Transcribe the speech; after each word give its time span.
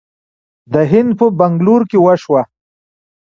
د 0.73 0.75
هند 0.91 1.11
په 1.19 1.25
بنګلور 1.39 1.81
کې 1.89 1.97
وشوه 2.05 2.41